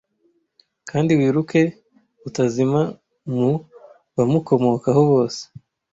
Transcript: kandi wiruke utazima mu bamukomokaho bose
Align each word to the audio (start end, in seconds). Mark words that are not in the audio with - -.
kandi 0.89 1.09
wiruke 1.19 1.61
utazima 2.27 2.81
mu 3.35 3.51
bamukomokaho 4.15 5.01
bose 5.11 5.41